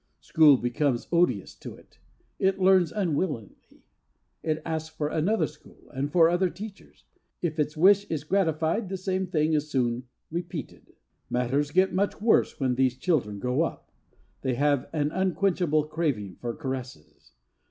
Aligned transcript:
School 0.21 0.57
becomes 0.57 1.07
odious 1.11 1.53
to 1.53 1.75
it; 1.75 1.99
it 2.39 2.59
learns 2.59 2.91
unwillingly. 2.91 3.83
It 4.41 4.59
asks 4.65 4.89
for 4.89 5.09
another 5.09 5.45
school 5.45 5.91
and 5.91 6.11
for 6.11 6.27
other 6.27 6.49
teachers. 6.49 7.05
If 7.43 7.59
its 7.59 7.77
wish 7.77 8.05
is 8.09 8.23
gratified 8.23 8.89
the 8.89 8.97
same 8.97 9.27
thing 9.27 9.53
is 9.53 9.69
soon 9.69 10.07
repeated. 10.31 10.93
Matters 11.29 11.69
get 11.69 11.93
much 11.93 12.19
worse 12.19 12.59
when 12.59 12.73
these 12.73 12.97
children 12.97 13.37
grow 13.37 13.61
up. 13.61 13.91
They 14.41 14.55
have 14.55 14.89
an 14.91 15.11
unquenchable 15.11 15.83
craving 15.83 16.37
for 16.37 16.55
caresses. 16.55 17.33